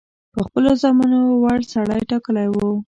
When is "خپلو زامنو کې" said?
0.45-1.35